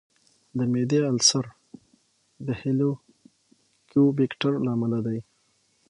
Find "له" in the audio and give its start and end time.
4.65-4.69